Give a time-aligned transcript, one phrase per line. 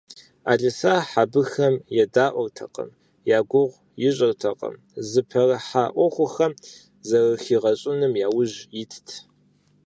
[0.57, 2.89] Ӏэлисахь абыхэм едаӏуэртэкъым,
[3.37, 4.75] я гугъу ищӏыртэкъым,
[5.09, 6.53] зыпэрыхьа ӏуэхум
[7.07, 9.07] зэрыхигъэщӏыным яужь итт.